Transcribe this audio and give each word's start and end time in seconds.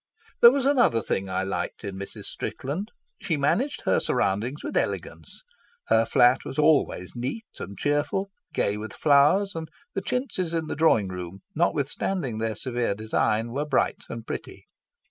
There 0.41 0.49
was 0.49 0.65
another 0.65 0.99
thing 0.99 1.29
I 1.29 1.43
liked 1.43 1.83
in 1.83 1.95
Mrs. 1.95 2.25
Strickland. 2.25 2.89
She 3.21 3.37
managed 3.37 3.81
her 3.83 3.99
surroundings 3.99 4.63
with 4.63 4.75
elegance. 4.75 5.43
Her 5.89 6.07
flat 6.07 6.43
was 6.43 6.57
always 6.57 7.15
neat 7.15 7.45
and 7.59 7.77
cheerful, 7.77 8.31
gay 8.51 8.77
with 8.77 8.93
flowers, 8.93 9.53
and 9.53 9.69
the 9.93 10.01
chintzes 10.01 10.55
in 10.55 10.65
the 10.65 10.75
drawing 10.75 11.09
room, 11.09 11.43
notwithstanding 11.53 12.39
their 12.39 12.55
severe 12.55 12.95
design, 12.95 13.51
were 13.51 13.63
bright 13.67 14.01
and 14.09 14.25
pretty. 14.25 14.65